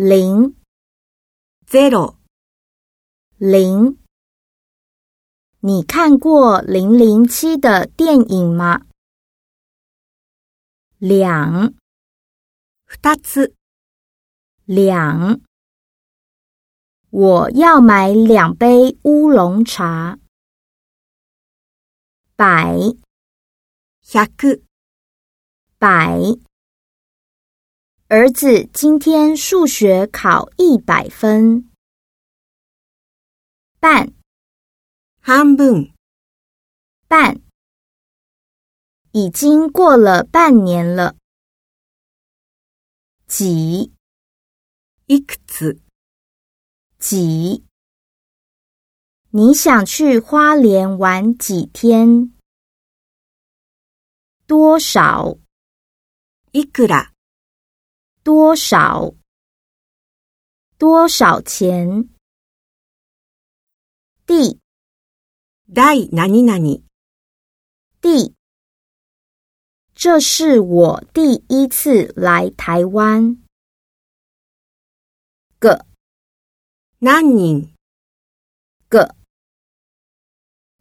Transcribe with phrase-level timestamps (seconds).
[0.00, 0.54] 零
[1.66, 2.18] ，zero，、
[3.36, 3.98] 零。
[5.58, 8.86] 你看过《零零七》的电影吗？
[10.98, 11.74] 两
[12.86, 13.56] 2つ、
[14.64, 15.40] 两。
[17.10, 20.20] 我要买两杯乌龙茶。
[22.36, 22.76] 百
[24.04, 24.62] 100、
[25.76, 26.47] 百。
[28.07, 31.71] 儿子今天数学考一百分。
[33.79, 34.13] 半
[35.19, 35.91] 半分、
[37.07, 37.41] 半。
[39.11, 41.15] 已经过了半年了。
[43.27, 43.91] 几
[45.07, 45.79] いくつ、
[46.99, 47.63] 几？
[49.31, 52.31] 你想去花莲玩几天？
[54.45, 55.39] 多少？
[56.51, 57.11] いくら、
[58.28, 59.14] 多少？
[60.76, 62.10] 多少钱？
[64.26, 64.60] 第。
[65.72, 66.10] 第。
[66.10, 66.82] 何々、
[68.02, 68.34] 第，
[69.94, 71.42] 这是我第。
[71.48, 73.42] 一次来台湾。
[75.58, 75.86] 个
[76.98, 77.74] 何人、
[78.90, 79.16] 个，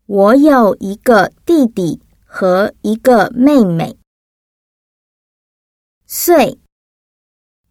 [0.05, 3.97] 我有一个弟弟和一个妹妹。
[6.05, 6.59] 岁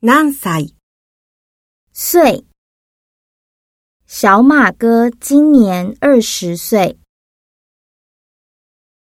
[0.01, 0.75] 何歳、
[1.93, 2.45] 岁，
[4.07, 6.99] 小马哥今年二十岁。